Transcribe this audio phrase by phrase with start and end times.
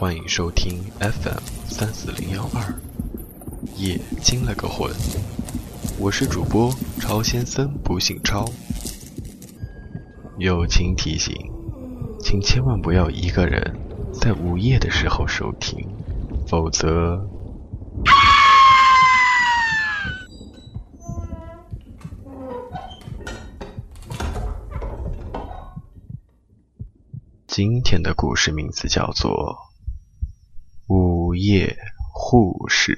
[0.00, 2.74] 欢迎收听 FM 三四零幺二，
[3.76, 4.90] 夜惊了个魂，
[5.98, 8.46] 我是主播超先生，不姓超。
[10.38, 11.36] 友情提醒，
[12.18, 13.78] 请千万不要一个人
[14.10, 15.86] 在午夜的时候收听，
[16.48, 17.22] 否则。
[27.46, 29.30] 今天的故事名字叫做
[31.30, 31.78] 《午夜
[32.12, 32.92] 护士》。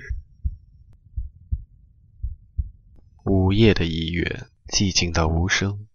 [3.31, 5.87] 午夜的医院寂静到无声，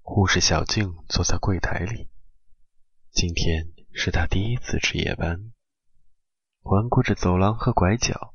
[0.00, 2.08] 护士小静坐在柜台里。
[3.10, 5.52] 今天是她第一次值夜班，
[6.62, 8.32] 环顾着走廊和拐角，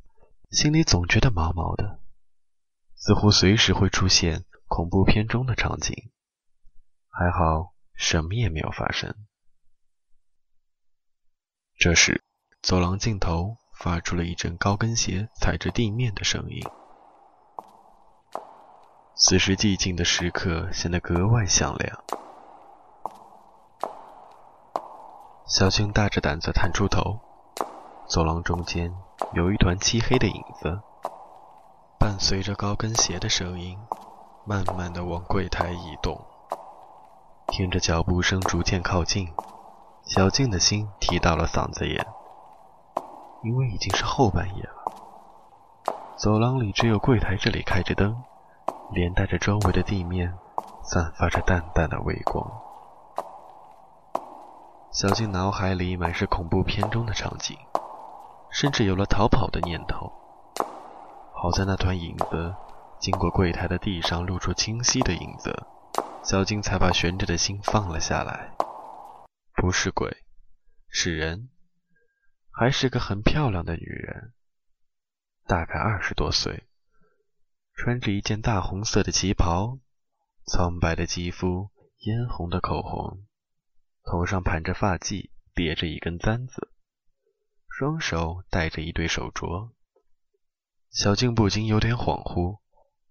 [0.52, 2.00] 心里总觉得毛毛的，
[2.94, 6.12] 似乎随时会出现恐怖片中的场景。
[7.10, 7.74] 还好。
[7.96, 9.26] 什么也没有发生。
[11.78, 12.22] 这时，
[12.66, 16.64] 走廊尽头发出了一阵高跟鞋踩着地面的声音。
[19.14, 22.04] 此时，寂静的时刻显得格外响亮。
[25.46, 27.20] 小静大着胆子探出头，
[28.08, 28.92] 走廊中间
[29.34, 30.82] 有一团漆黑的影子，
[32.00, 33.78] 伴随着高跟鞋的声音，
[34.44, 36.20] 慢慢的往柜台移动。
[37.50, 39.32] 听着脚步声逐渐靠近，
[40.08, 42.04] 小静的心提到了嗓子眼，
[43.46, 45.94] 因为已经是后半夜了。
[46.18, 48.24] 走廊里只有柜台这里开着灯，
[48.92, 50.34] 连带着周围的地面
[50.84, 52.44] 散发着淡淡的微光。
[54.92, 57.56] 小静脑海里满是恐怖片中的场景，
[58.50, 60.12] 甚至有了逃跑的念头。
[61.32, 62.56] 好在那团影子
[62.98, 65.68] 经过柜台的地上露出清晰的影子。
[66.24, 68.50] 小静才把悬着的心放了下来。
[69.54, 70.24] 不是鬼，
[70.90, 71.50] 是人，
[72.58, 74.34] 还是个很漂亮的女人，
[75.46, 76.70] 大概二十多岁，
[77.74, 79.80] 穿着一件大红色的旗袍，
[80.46, 83.26] 苍白的肌肤，嫣红的口红，
[84.06, 86.72] 头上盘着发髻，别着一根簪子，
[87.68, 89.74] 双手戴着一对手镯。
[90.92, 92.62] 小静不禁有点恍惚，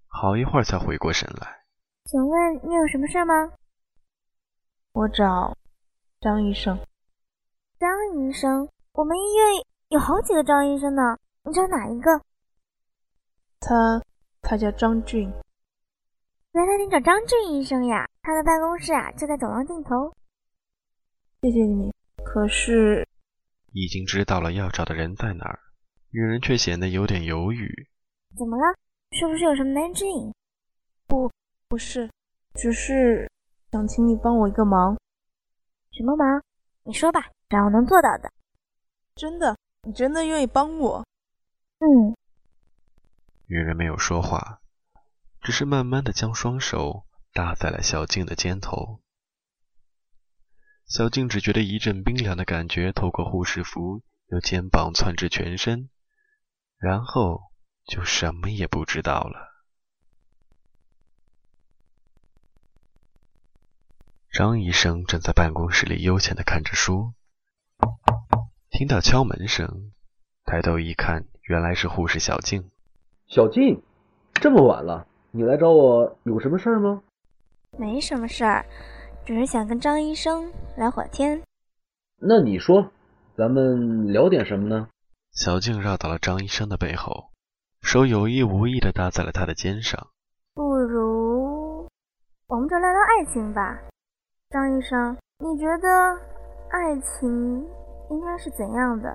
[0.06, 1.64] 好一会儿才回过神来。
[2.06, 3.52] 请问你有什么事吗？
[4.92, 5.58] 我找
[6.18, 6.78] 张医生。
[7.78, 12.22] 张医生，我们医院有好几个张医生呢，你找哪一个？
[13.58, 14.00] 他
[14.40, 15.28] 他叫张俊。
[16.52, 18.08] 原来你找张俊医生呀？
[18.22, 20.14] 他的办公室啊就在走廊尽头。
[21.42, 21.92] 谢谢你。
[22.24, 23.04] 可是
[23.72, 25.58] 已经知道了要找的人在哪儿，
[26.10, 27.68] 女人却显得有点犹豫。
[28.38, 28.78] 怎么了？
[29.10, 30.32] 是不是有什么难言之隐？
[31.08, 31.28] 不。
[31.66, 32.08] 不是，
[32.54, 33.28] 只是
[33.72, 34.96] 想请你帮我一个忙。
[35.90, 36.40] 什么忙？
[36.84, 38.30] 你说吧，只要能做到的。
[39.16, 41.06] 真的，你真的愿意帮我？
[41.78, 42.16] 嗯。
[43.46, 44.60] 女人没有说话，
[45.40, 49.00] 只是慢慢的将双手搭在了小静的肩头。
[50.86, 55.88] 小静只觉得一阵冰凉的感觉透过护士服由肩膀窜至全身，
[56.76, 57.52] 然后
[57.86, 59.64] 就什么也不知道了。
[64.32, 67.14] 张医生正在办公室里悠闲的看着书，
[68.76, 69.92] 听到敲门声，
[70.44, 72.72] 抬头一看，原来是护士小静。
[73.28, 73.80] 小静，
[74.32, 77.00] 这么晚了，你来找我有什么事儿吗？
[77.78, 78.66] 没什么事儿，
[79.24, 81.40] 只是想跟张医生聊会儿天。
[82.18, 82.90] 那你说，
[83.36, 84.88] 咱们聊点什么呢？
[85.30, 87.30] 小静绕到了张医生的背后，
[87.80, 90.08] 手有意无意地搭在了他的肩上。
[90.52, 91.88] 不如
[92.48, 93.78] 我们就聊聊爱情吧。
[94.50, 95.88] 张医生，你觉得
[96.70, 97.64] 爱情
[98.10, 99.14] 应该是怎样的？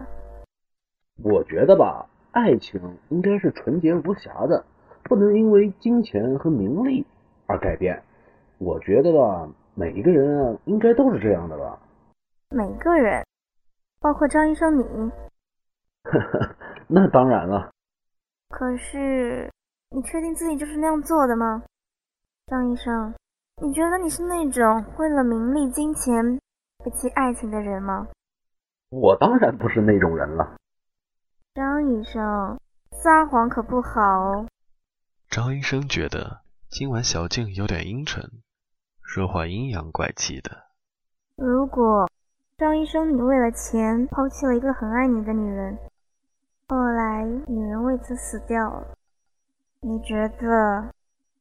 [1.23, 2.79] 我觉得吧，爱情
[3.09, 4.63] 应该是纯洁无瑕的，
[5.03, 7.05] 不能因为金钱和名利
[7.47, 8.01] 而改变。
[8.57, 11.79] 我觉得吧，每一个人啊，应该都是这样的吧。
[12.49, 13.25] 每个人，
[13.99, 14.83] 包括张医生你？
[16.03, 16.55] 呵呵，
[16.87, 17.69] 那当然了。
[18.49, 19.51] 可是，
[19.91, 21.63] 你确定自己就是那样做的吗，
[22.47, 23.13] 张医生？
[23.61, 26.39] 你觉得你是那种为了名利金钱
[26.83, 28.07] 不弃爱情的人吗？
[28.89, 30.57] 我当然不是那种人了。
[31.53, 32.59] 张医生，
[32.91, 34.47] 撒谎可不好哦。
[35.29, 38.23] 张医生觉得今晚小静有点阴沉，
[39.03, 40.65] 说话阴阳怪气的。
[41.35, 42.09] 如果
[42.57, 45.77] 张医生你为了钱抛弃了一个很爱你的女人，
[46.67, 48.95] 后来女人为此死掉了，
[49.81, 50.91] 你觉得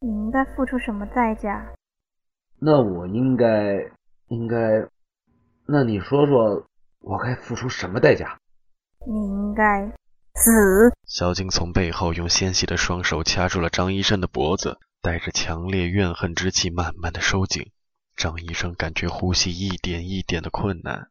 [0.00, 1.72] 你应该付出什么代价？
[2.58, 3.90] 那我应该
[4.28, 4.86] 应该，
[5.66, 6.66] 那你说说，
[7.00, 8.38] 我该付出什么代价？
[9.06, 9.86] 你应该
[10.34, 10.92] 死！
[11.06, 17.72] 小晶从背后用纤细的双手掐住了张医生的脖子，带着强烈怨恨之气慢慢的收紧。
[18.16, 21.08] 张医生感觉呼吸一点一点的困难，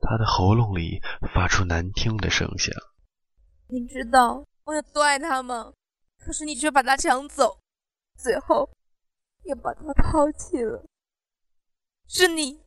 [0.00, 1.00] 他的喉咙里
[1.32, 2.74] 发出难听的声响。
[3.68, 5.72] 你知道我有多爱他吗？
[6.18, 7.58] 可是你却把他抢走，
[8.16, 8.68] 最后
[9.44, 10.84] 也把他抛弃了。
[12.14, 12.60] 是你，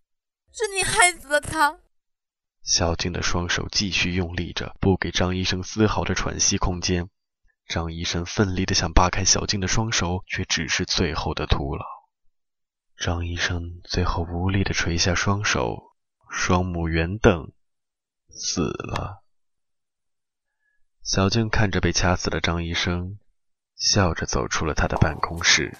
[0.51, 1.77] 是你害死了他。
[2.63, 7.11] 小静的双手继续用力着，不给张医生丝毫的喘息空间。
[7.67, 11.85] 张医生奋力的想扒开小静的双手，却只是最后的徒劳。
[12.97, 15.93] 张医生最后无力的垂下双手，
[16.27, 17.51] 双目圆瞪，
[18.29, 19.23] 死了。
[21.03, 23.19] 小静看着被掐死的张医生。
[23.75, 25.75] 笑着走出了他的办公室。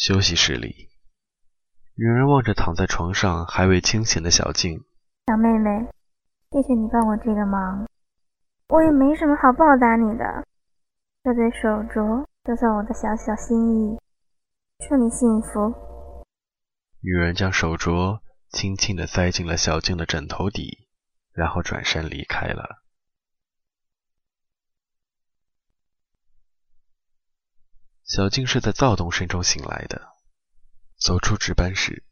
[0.00, 0.88] 休息室里，
[1.94, 4.82] 女人望着躺在床上还未清醒的小静。
[5.26, 5.90] 小妹妹，
[6.50, 7.86] 谢谢你帮我这个忙，
[8.68, 10.24] 我也没什么好报答你的，
[11.22, 13.98] 这对手镯就算我的小小心意。
[14.88, 15.74] 祝你幸福。
[17.02, 18.20] 女人将手镯。
[18.52, 20.88] 轻轻地塞进了小静的枕头底，
[21.32, 22.79] 然后转身离开了。
[28.10, 30.02] 小静是在躁动声中醒来的，
[30.98, 32.02] 走出值班室，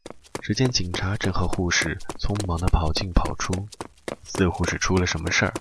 [0.41, 3.67] 只见警察正和护士匆忙地跑进跑出，
[4.23, 5.53] 似乎是出了什么事儿。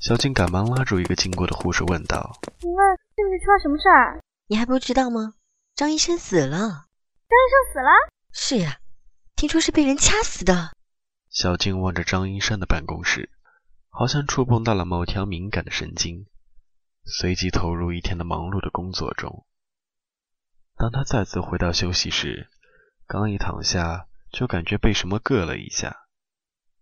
[0.00, 4.18] 小静赶忙拉住一个经过的护士，问道：“请问是不是出了什么事儿？
[4.46, 5.34] 你还不知道吗？
[5.74, 6.48] 张医生死了。
[6.48, 7.90] 张医生死了？
[8.32, 8.78] 是呀。”
[9.36, 10.70] 听说是被人掐死的。
[11.28, 13.28] 小静望着张医生的办公室，
[13.90, 16.24] 好像触碰到了某条敏感的神经，
[17.04, 19.44] 随即投入一天的忙碌的工作中。
[20.76, 22.50] 当他再次回到休息室，
[23.06, 25.96] 刚一躺下，就感觉被什么硌了一下，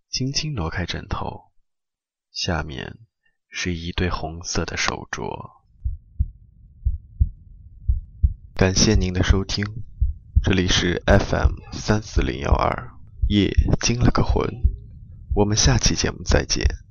[0.09, 1.53] 轻轻挪开枕头，
[2.29, 2.97] 下面
[3.47, 5.55] 是一对红色的手镯。
[8.53, 9.65] 感谢您的收听。
[10.43, 12.91] 这里是 FM 三四零幺二，
[13.29, 13.49] 夜
[13.79, 14.45] 惊了个魂，
[15.33, 16.84] 我们下期节目再见。